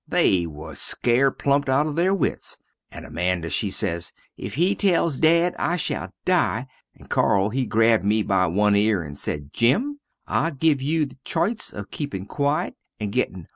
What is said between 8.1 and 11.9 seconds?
by one ear and sed, Jim, I give you the choyce